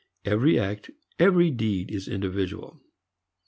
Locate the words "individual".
2.07-2.81